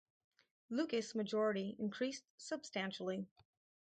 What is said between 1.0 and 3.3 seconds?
majority increased substantially.